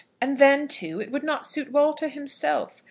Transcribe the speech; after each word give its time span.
And 0.19 0.39
then, 0.39 0.67
too, 0.67 0.99
it 0.99 1.11
would 1.11 1.21
not 1.23 1.45
suit 1.45 1.71
Walter 1.71 2.07
himself. 2.07 2.79